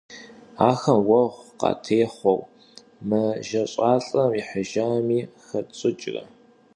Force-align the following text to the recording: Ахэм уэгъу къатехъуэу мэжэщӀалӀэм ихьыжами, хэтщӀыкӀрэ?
Ахэм 0.69 0.99
уэгъу 1.09 1.45
къатехъуэу 1.59 2.41
мэжэщӀалӀэм 3.07 4.31
ихьыжами, 4.39 5.19
хэтщӀыкӀрэ? 5.45 6.23